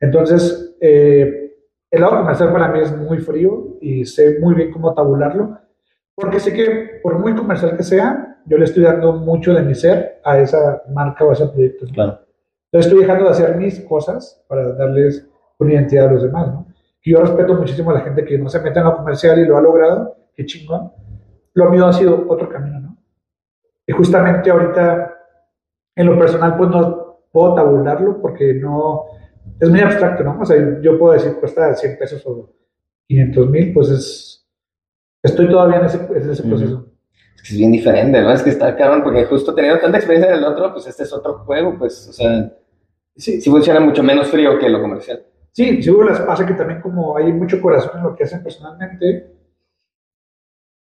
Entonces, 0.00 0.76
eh, 0.80 1.54
el 1.90 2.00
lado 2.00 2.18
comercial 2.18 2.52
para 2.52 2.68
mí 2.68 2.80
es 2.80 2.96
muy 2.96 3.18
frío 3.18 3.76
y 3.80 4.04
sé 4.04 4.38
muy 4.40 4.54
bien 4.54 4.72
cómo 4.72 4.94
tabularlo, 4.94 5.58
porque 6.14 6.40
sé 6.40 6.52
que 6.52 7.00
por 7.02 7.18
muy 7.18 7.34
comercial 7.34 7.76
que 7.76 7.82
sea, 7.82 8.29
yo 8.46 8.58
le 8.58 8.64
estoy 8.64 8.82
dando 8.82 9.12
mucho 9.12 9.54
de 9.54 9.62
mi 9.62 9.74
ser 9.74 10.20
a 10.24 10.38
esa 10.38 10.82
marca 10.92 11.24
o 11.24 11.30
a 11.30 11.32
ese 11.32 11.46
proyecto. 11.46 11.86
¿no? 11.86 11.92
Claro. 11.92 12.20
Entonces 12.72 12.92
estoy 12.92 13.04
dejando 13.04 13.24
de 13.24 13.30
hacer 13.30 13.56
mis 13.56 13.80
cosas 13.80 14.44
para 14.48 14.72
darles 14.74 15.28
una 15.58 15.74
identidad 15.74 16.08
a 16.08 16.12
los 16.12 16.22
demás, 16.22 16.46
¿no? 16.48 16.66
Y 17.02 17.12
yo 17.12 17.20
respeto 17.20 17.54
muchísimo 17.54 17.90
a 17.90 17.94
la 17.94 18.00
gente 18.00 18.24
que 18.24 18.38
no 18.38 18.48
se 18.48 18.60
mete 18.60 18.78
en 18.78 18.84
lo 18.84 18.96
comercial 18.96 19.38
y 19.38 19.46
lo 19.46 19.56
ha 19.56 19.60
logrado, 19.60 20.16
qué 20.34 20.44
chingón. 20.44 20.92
Lo 21.54 21.70
mío 21.70 21.86
ha 21.86 21.92
sido 21.92 22.26
otro 22.28 22.48
camino, 22.48 22.78
¿no? 22.78 22.96
Y 23.86 23.92
justamente 23.92 24.50
ahorita, 24.50 25.18
en 25.96 26.06
lo 26.06 26.18
personal, 26.18 26.56
pues 26.56 26.70
no 26.70 27.20
puedo 27.32 27.54
tabularlo 27.54 28.20
porque 28.20 28.54
no, 28.54 29.06
es 29.58 29.68
muy 29.68 29.80
abstracto, 29.80 30.22
¿no? 30.22 30.38
O 30.40 30.44
sea, 30.44 30.80
yo 30.80 30.98
puedo 30.98 31.14
decir, 31.14 31.34
cuesta 31.40 31.74
100 31.74 31.98
pesos 31.98 32.24
o 32.26 32.54
500 33.08 33.50
mil, 33.50 33.72
pues 33.72 33.88
es, 33.90 34.48
estoy 35.22 35.48
todavía 35.48 35.80
en 35.80 35.86
ese, 35.86 36.06
en 36.06 36.30
ese 36.30 36.42
proceso. 36.42 36.86
Es 36.86 36.89
que 36.89 36.89
es 37.42 37.56
bien 37.58 37.72
diferente, 37.72 38.20
¿no? 38.20 38.32
Es 38.32 38.42
que 38.42 38.50
está 38.50 38.76
cabrón, 38.76 39.02
porque 39.02 39.24
justo 39.24 39.54
teniendo 39.54 39.80
tanta 39.80 39.98
experiencia 39.98 40.32
en 40.32 40.38
el 40.38 40.44
otro, 40.44 40.72
pues 40.72 40.86
este 40.86 41.04
es 41.04 41.12
otro 41.12 41.38
juego, 41.38 41.76
pues, 41.78 42.08
o 42.08 42.12
sea, 42.12 42.52
sí, 43.16 43.40
sí 43.40 43.50
funciona 43.50 43.80
mucho 43.80 44.02
menos 44.02 44.28
frío 44.28 44.58
que 44.58 44.68
lo 44.68 44.80
comercial. 44.80 45.22
Sí, 45.52 45.82
seguro 45.82 46.10
les 46.10 46.20
pasa 46.20 46.46
que 46.46 46.54
también 46.54 46.80
como 46.80 47.16
hay 47.16 47.32
mucho 47.32 47.60
corazón 47.60 47.98
en 47.98 48.04
lo 48.04 48.14
que 48.14 48.24
hacen 48.24 48.42
personalmente, 48.42 49.34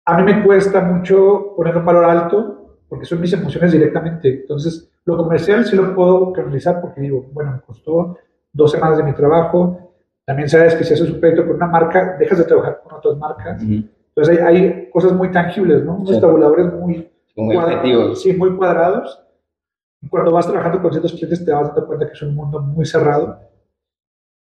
a 0.05 0.17
mí 0.17 0.23
me 0.23 0.43
cuesta 0.43 0.81
mucho 0.81 1.53
poner 1.55 1.77
un 1.77 1.85
valor 1.85 2.05
alto 2.05 2.77
porque 2.87 3.05
son 3.05 3.21
mis 3.21 3.31
emociones 3.33 3.71
directamente. 3.71 4.41
Entonces, 4.41 4.89
Lo 5.05 5.17
comercial 5.17 5.65
sí 5.65 5.75
lo 5.75 5.95
puedo 5.95 6.31
canalizar 6.33 6.81
porque 6.81 7.01
digo, 7.01 7.25
bueno, 7.31 7.53
me 7.53 7.61
costó 7.61 8.17
dos 8.53 8.71
semanas 8.71 8.97
de 8.97 9.03
mi 9.03 9.13
trabajo. 9.13 9.95
También 10.23 10.47
sabes 10.47 10.75
que 10.75 10.83
si 10.83 10.93
haces 10.93 11.09
un 11.09 11.19
proyecto 11.19 11.47
con 11.47 11.55
una 11.55 11.65
marca, 11.67 12.15
dejas 12.19 12.37
de 12.37 12.43
trabajar 12.43 12.81
con 12.83 12.93
otras 12.97 13.17
marcas. 13.17 13.63
Entonces 14.19 14.43
hay, 14.45 14.57
hay, 14.57 14.89
cosas 14.89 15.13
muy 15.13 15.31
tangibles, 15.31 15.83
¿no? 15.83 15.95
Unos 15.95 16.19
tabuladores 16.19 16.73
muy, 16.73 17.09
Muy 17.35 17.55
objetivos. 17.55 18.21
Sí, 18.21 18.33
muy 18.33 18.55
cuadrados. 18.55 19.23
Cuando 20.09 20.31
vas 20.31 20.47
trabajando 20.47 20.81
con 20.81 20.91
ciertos 20.91 21.13
clientes 21.13 21.45
te 21.45 21.51
vas 21.51 21.67
dando 21.67 21.87
cuenta 21.87 22.07
que 22.07 22.13
es 22.13 22.21
un 22.21 22.35
mundo 22.35 22.59
muy 22.59 22.85
cerrado. 22.85 23.39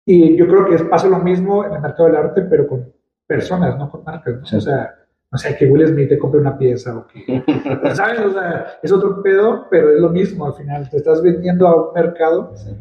Y 0.05 0.35
yo 0.35 0.47
creo 0.47 0.65
que 0.65 0.83
pasa 0.85 1.07
lo 1.07 1.19
mismo 1.19 1.63
en 1.65 1.73
el 1.73 1.81
mercado 1.81 2.05
del 2.05 2.17
arte, 2.17 2.41
pero 2.43 2.67
con 2.67 2.91
personas, 3.27 3.77
no 3.77 3.91
con 3.91 4.03
marcas. 4.03 4.35
¿no? 4.39 4.45
Sí. 4.45 4.55
O 4.55 4.61
sea, 4.61 4.95
no 5.31 5.37
sé, 5.37 5.55
que 5.55 5.67
Will 5.67 5.87
Smith 5.87 6.09
te 6.09 6.17
compre 6.17 6.41
una 6.41 6.57
pieza 6.57 6.97
o 6.97 7.05
que, 7.05 7.43
¿sabes? 7.93 8.19
O 8.21 8.31
sea, 8.31 8.79
es 8.81 8.91
otro 8.91 9.21
pedo, 9.21 9.67
pero 9.69 9.91
es 9.91 9.99
lo 9.99 10.09
mismo 10.09 10.47
al 10.47 10.53
final. 10.53 10.89
Te 10.89 10.97
estás 10.97 11.21
vendiendo 11.21 11.67
a 11.67 11.75
un 11.75 11.93
mercado 11.93 12.51
Sí. 12.55 12.71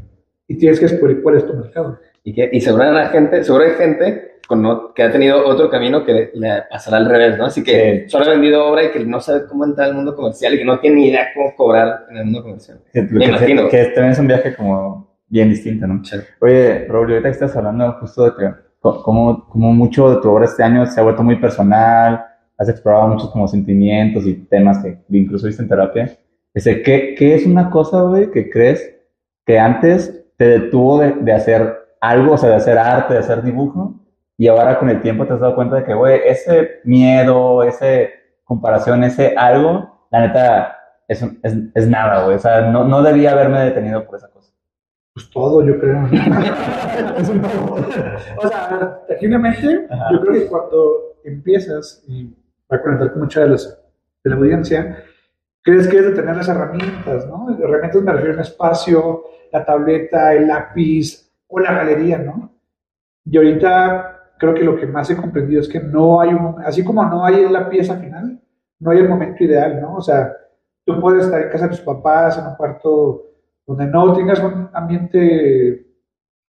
y 0.46 0.56
tienes 0.56 0.80
que 0.80 0.86
descubrir 0.86 1.22
cuál 1.22 1.36
es 1.36 1.46
tu 1.46 1.52
mercado. 1.54 1.98
Y, 2.24 2.32
que, 2.32 2.48
y 2.50 2.60
seguro 2.60 2.84
hay 2.84 3.08
gente, 3.08 3.44
seguro 3.44 3.64
hay 3.64 3.72
gente 3.72 4.27
con 4.48 4.94
que 4.94 5.02
ha 5.04 5.12
tenido 5.12 5.46
otro 5.46 5.68
camino 5.70 6.04
que 6.04 6.30
le 6.34 6.62
pasará 6.70 6.96
al 6.96 7.06
revés, 7.08 7.36
¿no? 7.38 7.44
Así 7.44 7.62
que 7.62 8.04
Sí. 8.06 8.10
solo 8.10 8.24
ha 8.24 8.30
vendido 8.30 8.66
obra 8.66 8.82
y 8.84 8.90
que 8.90 9.04
no 9.04 9.20
sabe 9.20 9.46
cómo 9.46 9.64
entrar 9.64 9.90
al 9.90 9.94
mundo 9.94 10.16
comercial 10.16 10.54
y 10.54 10.58
que 10.58 10.64
no 10.64 10.80
tiene 10.80 10.96
ni 10.96 11.08
idea 11.10 11.28
cómo 11.34 11.54
cobrar 11.54 12.06
en 12.10 12.16
el 12.16 12.24
mundo 12.24 12.42
comercial. 12.42 12.78
Que, 12.92 13.02
Me 13.02 13.18
que- 13.20 13.24
imagino. 13.26 13.68
que 13.68 13.84
también 13.84 14.12
es 14.12 14.18
un 14.18 14.26
viaje 14.26 14.56
como 14.56 15.16
bien 15.28 15.50
distinto, 15.50 15.86
¿no? 15.86 16.02
Oye, 16.40 16.86
Raúl, 16.88 17.10
ahorita 17.10 17.28
que 17.28 17.32
estás 17.34 17.54
hablando 17.56 17.92
justo 18.00 18.24
de 18.24 18.30
que 18.38 18.50
co- 18.80 19.02
como, 19.02 19.46
como 19.50 19.72
mucho 19.74 20.08
de 20.14 20.22
tu 20.22 20.30
obra 20.30 20.46
este 20.46 20.62
año 20.62 20.86
se 20.86 20.98
ha 20.98 21.02
vuelto 21.04 21.22
muy 21.22 21.36
personal, 21.36 22.24
has 22.56 22.68
explorado 22.70 23.06
muchos 23.08 23.30
como 23.30 23.46
sentimientos 23.46 24.26
y 24.26 24.34
temas 24.34 24.82
que 24.82 24.98
incluso 25.10 25.46
viste 25.46 25.62
en 25.62 25.68
terapia. 25.68 26.10
Ese, 26.54 26.82
¿qué, 26.82 27.14
¿Qué 27.16 27.34
es 27.34 27.44
una 27.46 27.68
cosa, 27.68 28.00
güey, 28.00 28.30
que 28.30 28.48
crees 28.48 28.96
que 29.46 29.58
antes 29.58 30.24
te 30.38 30.46
detuvo 30.48 30.98
de, 31.00 31.12
de 31.20 31.32
hacer 31.32 31.76
algo, 32.00 32.32
o 32.32 32.38
sea, 32.38 32.48
de 32.50 32.56
hacer 32.56 32.78
arte, 32.78 33.12
de 33.14 33.20
hacer 33.20 33.42
dibujo, 33.42 33.94
y 34.38 34.46
ahora 34.48 34.78
con 34.78 34.88
el 34.88 35.02
tiempo 35.02 35.26
te 35.26 35.34
has 35.34 35.40
dado 35.40 35.54
cuenta 35.54 35.76
de 35.76 35.84
que, 35.84 35.92
güey, 35.94 36.20
ese 36.24 36.80
miedo, 36.84 37.62
ese 37.64 38.10
comparación, 38.44 39.04
ese 39.04 39.34
algo, 39.36 40.06
la 40.10 40.20
neta, 40.26 40.78
es, 41.08 41.22
es, 41.42 41.56
es 41.74 41.88
nada, 41.88 42.24
güey. 42.24 42.36
O 42.36 42.38
sea, 42.38 42.62
no, 42.70 42.84
no 42.84 43.02
debía 43.02 43.32
haberme 43.32 43.60
detenido 43.60 44.06
por 44.06 44.16
esa 44.16 44.30
cosa. 44.30 44.52
Pues 45.12 45.28
todo, 45.30 45.62
yo 45.66 45.78
creo. 45.80 46.06
es 47.18 47.28
un 47.28 47.44
O 47.44 48.48
sea, 48.48 49.00
tangiblemente, 49.08 49.86
Ajá. 49.90 50.08
yo 50.12 50.20
creo 50.20 50.32
que 50.34 50.46
cuando 50.46 51.16
empiezas, 51.24 52.04
y 52.06 52.26
va 52.72 52.76
a 52.76 52.82
conectar 52.82 53.10
con 53.12 53.22
mucha 53.22 53.40
de, 53.42 53.48
las- 53.48 53.78
de 54.24 54.30
la 54.30 54.36
audiencia, 54.36 55.02
crees 55.62 55.88
que 55.88 55.98
es 55.98 56.04
de 56.04 56.12
tener 56.12 56.36
las 56.36 56.48
herramientas, 56.48 57.26
¿no? 57.26 57.48
Herramientas 57.60 58.02
me 58.02 58.12
refiero 58.12 58.32
a 58.32 58.36
un 58.36 58.42
espacio, 58.42 59.24
la 59.52 59.64
tableta, 59.64 60.32
el 60.34 60.46
lápiz 60.46 61.28
o 61.48 61.58
la 61.58 61.72
galería, 61.72 62.18
¿no? 62.18 62.52
Y 63.24 63.36
ahorita 63.36 64.17
creo 64.38 64.54
que 64.54 64.64
lo 64.64 64.76
que 64.76 64.86
más 64.86 65.10
he 65.10 65.16
comprendido 65.16 65.60
es 65.60 65.68
que 65.68 65.80
no 65.80 66.20
hay 66.20 66.30
un, 66.32 66.56
así 66.64 66.84
como 66.84 67.04
no 67.04 67.24
hay 67.24 67.48
la 67.48 67.68
pieza 67.68 67.96
final, 67.96 68.40
no 68.78 68.90
hay 68.90 68.98
el 68.98 69.08
momento 69.08 69.42
ideal, 69.42 69.80
¿no? 69.80 69.96
O 69.96 70.00
sea, 70.00 70.34
tú 70.84 71.00
puedes 71.00 71.24
estar 71.24 71.42
en 71.42 71.50
casa 71.50 71.64
de 71.64 71.70
tus 71.70 71.80
papás, 71.80 72.38
en 72.38 72.46
un 72.46 72.54
cuarto 72.54 73.24
donde 73.66 73.86
no 73.86 74.12
tengas 74.14 74.40
un 74.40 74.70
ambiente 74.72 75.86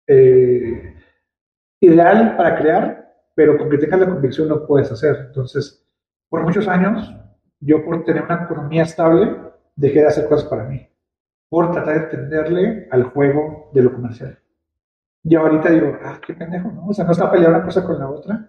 eh, 0.06 0.94
ideal 1.80 2.36
para 2.36 2.58
crear, 2.58 3.14
pero 3.34 3.56
con 3.56 3.70
que 3.70 3.78
tengas 3.78 4.00
la 4.00 4.08
convicción 4.10 4.48
lo 4.48 4.66
puedes 4.66 4.90
hacer. 4.90 5.26
Entonces, 5.28 5.86
por 6.28 6.42
muchos 6.42 6.68
años, 6.68 7.14
yo 7.60 7.84
por 7.84 8.04
tener 8.04 8.24
una 8.24 8.44
economía 8.44 8.82
estable, 8.82 9.36
dejé 9.76 10.00
de 10.00 10.08
hacer 10.08 10.28
cosas 10.28 10.48
para 10.48 10.64
mí, 10.64 10.86
por 11.48 11.70
tratar 11.70 11.94
de 11.94 12.04
entenderle 12.04 12.88
al 12.90 13.04
juego 13.04 13.70
de 13.72 13.82
lo 13.82 13.92
comercial. 13.92 14.38
Y 15.28 15.34
ahorita 15.34 15.68
digo, 15.68 15.98
ah, 16.02 16.18
qué 16.26 16.32
pendejo, 16.32 16.70
¿no? 16.72 16.86
O 16.86 16.94
sea, 16.94 17.04
no 17.04 17.12
está 17.12 17.30
peleada 17.30 17.56
una 17.56 17.64
cosa 17.64 17.84
con 17.84 17.98
la 17.98 18.08
otra. 18.08 18.48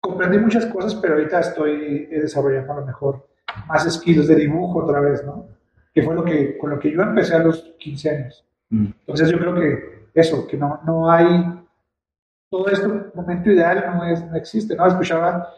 Comprendí 0.00 0.38
muchas 0.38 0.66
cosas, 0.66 0.94
pero 0.94 1.14
ahorita 1.14 1.40
estoy 1.40 2.06
desarrollando 2.06 2.72
a 2.72 2.76
lo 2.76 2.86
mejor 2.86 3.26
más 3.66 3.92
skills 3.92 4.28
de 4.28 4.36
dibujo 4.36 4.84
otra 4.84 5.00
vez, 5.00 5.24
¿no? 5.24 5.48
Que 5.92 6.04
fue 6.04 6.14
lo 6.14 6.24
que, 6.24 6.56
con 6.56 6.70
lo 6.70 6.78
que 6.78 6.92
yo 6.92 7.02
empecé 7.02 7.34
a 7.34 7.40
los 7.40 7.74
15 7.80 8.10
años. 8.10 8.44
Mm. 8.70 8.86
Entonces 9.00 9.28
yo 9.28 9.38
creo 9.40 9.54
que 9.56 10.08
eso, 10.14 10.46
que 10.46 10.56
no, 10.56 10.80
no 10.86 11.10
hay, 11.10 11.26
todo 12.48 12.68
esto, 12.68 13.10
momento 13.14 13.50
ideal 13.50 13.84
no, 13.92 14.04
es, 14.04 14.24
no 14.24 14.36
existe, 14.36 14.76
¿no? 14.76 14.86
Escuchaba, 14.86 15.48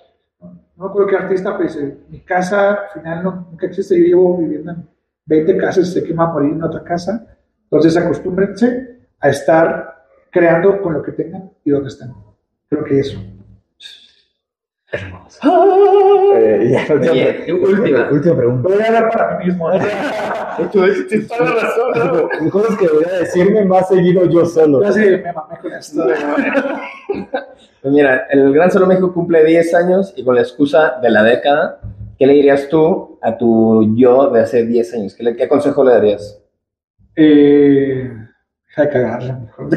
no 0.40 0.84
me 0.84 0.86
acuerdo 0.86 1.08
qué 1.08 1.16
artista, 1.16 1.54
pues 1.54 1.74
dice, 1.74 1.98
mi 2.08 2.20
casa 2.20 2.70
al 2.70 2.88
final 2.94 3.24
no, 3.24 3.46
nunca 3.50 3.66
existe, 3.66 3.98
yo 3.98 4.06
llevo 4.06 4.38
viviendo 4.38 4.72
en 4.72 4.88
20 5.26 5.58
casas, 5.58 5.92
sé 5.92 6.02
que 6.02 6.14
me 6.14 6.20
va 6.20 6.30
a 6.30 6.32
morir 6.32 6.52
en 6.52 6.62
otra 6.62 6.82
casa, 6.82 7.26
entonces 7.64 7.94
acostúmbrense 7.94 9.00
a 9.20 9.28
estar 9.28 9.97
creando 10.30 10.80
con 10.82 10.94
lo 10.94 11.02
que 11.02 11.12
tengan 11.12 11.50
y 11.64 11.70
donde 11.70 11.88
estén. 11.88 12.12
Creo 12.68 12.84
que 12.84 13.00
eso. 13.00 13.18
Eh, 14.90 16.70
ya, 16.72 16.94
última, 16.94 17.12
Oye, 17.12 17.52
última. 17.52 18.08
última 18.10 18.36
pregunta. 18.36 18.68
Voy 18.68 18.82
a 18.82 18.86
hablar 18.86 19.10
para 19.10 19.38
mí 19.38 19.46
mismo. 19.46 19.70
¿no? 19.72 20.70
Tienes 20.70 21.28
toda 21.28 21.44
la 21.44 21.60
razón. 21.60 22.50
Cosas 22.50 22.76
que 22.78 22.88
voy 22.88 23.04
a 23.04 23.18
decirme 23.18 23.64
más 23.66 23.88
seguido 23.88 24.24
yo 24.26 24.44
solo. 24.46 24.82
Yo 24.82 24.92
sí 24.92 25.00
me 25.00 25.32
mamé 25.32 25.58
con 25.60 25.72
esto. 25.72 26.06
Pues 27.80 27.94
mira, 27.94 28.26
el 28.30 28.52
Gran 28.52 28.72
Solo 28.72 28.88
México 28.88 29.14
cumple 29.14 29.44
10 29.44 29.72
años 29.74 30.12
y 30.16 30.24
con 30.24 30.34
la 30.34 30.40
excusa 30.40 30.98
de 31.00 31.10
la 31.10 31.22
década, 31.22 31.80
¿qué 32.18 32.26
le 32.26 32.32
dirías 32.32 32.68
tú 32.68 33.20
a 33.22 33.38
tu 33.38 33.94
yo 33.96 34.30
de 34.30 34.40
hace 34.40 34.66
10 34.66 34.94
años? 34.94 35.14
¿Qué, 35.14 35.22
le- 35.22 35.36
qué 35.36 35.46
consejo 35.46 35.84
le 35.84 35.92
darías? 35.92 36.42
Eh, 37.14 38.10
deja 38.68 38.82
de 38.82 38.88
cagarla 38.90 39.38
mejor. 39.38 39.68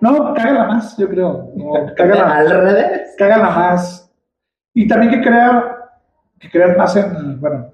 No, 0.00 0.18
no, 0.18 0.34
cágala 0.34 0.64
más, 0.66 0.96
yo 0.96 1.08
creo. 1.08 1.52
No, 1.56 1.94
cágala, 1.96 2.36
Al 2.36 2.50
revés. 2.50 3.14
cágala 3.16 3.50
más. 3.50 4.12
Y 4.74 4.88
también 4.88 5.12
que 5.12 5.20
crea, 5.22 5.76
que 6.38 6.50
creas 6.50 6.76
más 6.76 6.96
en, 6.96 7.40
bueno, 7.40 7.72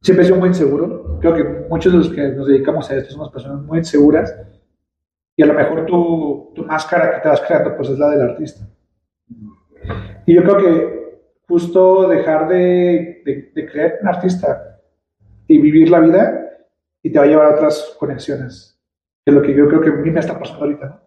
siempre 0.00 0.24
he 0.24 0.26
sido 0.28 0.38
muy 0.38 0.48
inseguro. 0.48 1.18
Creo 1.20 1.34
que 1.34 1.44
muchos 1.68 1.92
de 1.92 1.98
los 1.98 2.08
que 2.10 2.28
nos 2.28 2.46
dedicamos 2.46 2.90
a 2.90 2.96
esto 2.96 3.12
somos 3.12 3.30
personas 3.30 3.62
muy 3.62 3.78
inseguras. 3.78 4.34
Y 5.36 5.42
a 5.42 5.46
lo 5.46 5.54
mejor 5.54 5.84
tu, 5.84 6.52
tu 6.54 6.64
máscara 6.64 7.14
que 7.14 7.20
te 7.20 7.28
vas 7.28 7.42
creando, 7.42 7.76
pues 7.76 7.90
es 7.90 7.98
la 7.98 8.08
del 8.10 8.22
artista. 8.30 8.64
Y 10.24 10.34
yo 10.34 10.42
creo 10.42 10.56
que 10.56 10.96
justo 11.46 12.08
dejar 12.08 12.48
de, 12.48 13.22
de, 13.24 13.52
de 13.54 13.70
creer 13.70 13.98
en 14.00 14.08
un 14.08 14.14
artista 14.14 14.80
y 15.46 15.60
vivir 15.60 15.90
la 15.90 16.00
vida 16.00 16.42
y 17.02 17.12
te 17.12 17.18
va 17.18 17.24
a 17.26 17.28
llevar 17.28 17.46
a 17.46 17.54
otras 17.54 17.96
conexiones. 17.98 18.75
Que 19.26 19.30
es 19.32 19.34
lo 19.34 19.42
que 19.42 19.54
yo 19.54 19.68
creo 19.68 19.80
que 19.80 19.88
a 19.90 19.92
mí 19.92 20.10
me 20.10 20.20
está 20.20 20.38
pasando 20.38 20.64
ahorita, 20.64 20.86
¿no? 20.86 21.00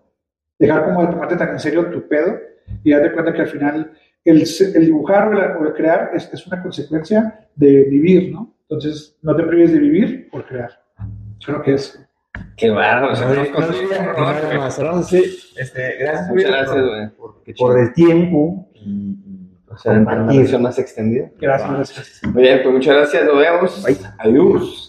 Dejar 0.60 0.84
como 0.86 1.02
de 1.04 1.08
tomarte 1.08 1.38
tan 1.38 1.50
en 1.52 1.60
serio 1.60 1.86
tu 1.86 2.06
pedo 2.08 2.38
y 2.84 2.92
darte 2.92 3.14
cuenta 3.14 3.32
que 3.32 3.42
al 3.42 3.48
final 3.48 3.94
el, 4.26 4.44
el 4.76 4.86
dibujar 4.86 5.30
o 5.30 5.32
el, 5.32 5.40
o 5.58 5.66
el 5.68 5.74
crear 5.74 6.12
es, 6.14 6.30
es 6.34 6.46
una 6.46 6.62
consecuencia 6.62 7.48
de 7.56 7.86
vivir, 7.86 8.34
¿no? 8.34 8.54
Entonces, 8.64 9.18
no 9.22 9.34
te 9.38 9.44
prives 9.44 9.72
de 9.72 9.80
vivir 9.80 10.30
por 10.30 10.46
crear. 10.46 10.70
Creo 11.46 11.62
que 11.62 11.76
es. 11.76 12.06
Qué 12.58 12.70
bárbaro. 12.70 13.14
Este, 13.14 13.26
gracias, 15.98 16.30
Muchas 16.30 16.52
gracias, 16.52 16.86
güey. 16.86 17.10
por, 17.12 17.36
por 17.58 17.80
el 17.80 17.94
tiempo 17.94 18.70
y, 18.76 19.16
O 19.70 19.78
sea, 19.78 19.94
una 19.94 20.04
compartir. 20.04 20.40
versión 20.42 20.62
más 20.62 20.78
extendida. 20.78 21.32
Gracias, 21.40 21.72
gracias. 21.72 22.22
Muy 22.34 22.44
bien, 22.44 22.60
pues 22.64 22.74
muchas 22.76 22.96
gracias. 22.98 23.24
Nos 23.26 23.38
vemos. 23.38 23.86
Adiós. 24.20 24.89